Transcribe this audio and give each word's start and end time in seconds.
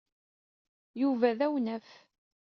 Yuba 1.01 1.29
d 1.37 1.39
awnaf. 1.45 1.87